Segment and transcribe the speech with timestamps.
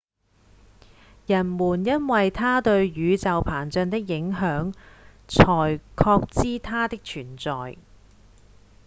[1.27, 4.73] 人們因為它對宇宙膨脹的影響
[5.27, 7.77] 才確知它的存在